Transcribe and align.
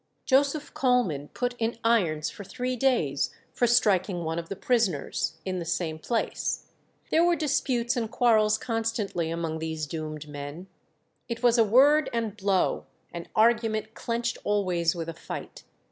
"Joseph 0.25 0.73
Coleman 0.73 1.27
put 1.27 1.53
in 1.59 1.77
irons 1.83 2.31
for 2.31 2.43
three 2.43 2.75
days 2.75 3.35
for 3.53 3.67
striking 3.67 4.23
one 4.23 4.39
of 4.39 4.49
the 4.49 4.55
prisoners," 4.55 5.37
in 5.45 5.59
the 5.59 5.63
same 5.63 5.99
place. 5.99 6.65
There 7.11 7.23
were 7.23 7.35
disputes 7.35 7.95
and 7.95 8.09
quarrels 8.09 8.57
constantly 8.57 9.29
among 9.29 9.59
these 9.59 9.85
doomed 9.85 10.27
men; 10.27 10.65
it 11.29 11.43
was 11.43 11.59
a 11.59 11.63
word 11.63 12.09
and 12.13 12.35
blow, 12.35 12.87
an 13.13 13.27
argument 13.35 13.93
clenched 13.93 14.39
always 14.43 14.95
with 14.95 15.07
a 15.07 15.13
fight. 15.13 15.65